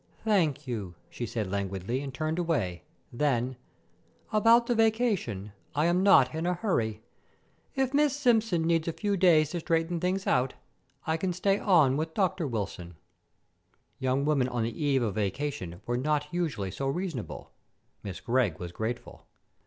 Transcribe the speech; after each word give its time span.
"Thank 0.23 0.65
you," 0.65 0.95
she 1.11 1.27
said 1.27 1.51
languidly, 1.51 2.01
and 2.01 2.11
turned 2.11 2.39
away. 2.39 2.81
Then: 3.13 3.55
"About 4.33 4.65
the 4.65 4.73
vacation, 4.73 5.51
I 5.75 5.85
am 5.85 6.01
not 6.01 6.33
in 6.33 6.47
a 6.47 6.55
hurry. 6.55 7.03
If 7.75 7.93
Miss 7.93 8.15
Simpson 8.15 8.63
needs 8.65 8.87
a 8.87 8.93
few 8.93 9.15
days 9.15 9.51
to 9.51 9.59
straighten 9.59 9.99
things 9.99 10.25
out, 10.25 10.55
I 11.05 11.17
can 11.17 11.33
stay 11.33 11.59
on 11.59 11.97
with 11.97 12.15
Dr. 12.15 12.47
Wilson." 12.47 12.95
Young 13.99 14.25
women 14.25 14.47
on 14.47 14.63
the 14.63 14.83
eve 14.83 15.03
of 15.03 15.09
a 15.15 15.21
vacation 15.21 15.81
were 15.85 15.97
not 15.97 16.27
usually 16.33 16.71
so 16.71 16.87
reasonable. 16.87 17.51
Miss 18.01 18.21
Gregg 18.21 18.57
was 18.57 18.71
grateful. 18.71 19.27